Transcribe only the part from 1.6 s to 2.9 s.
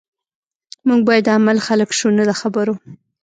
خلک شو نه د خبرو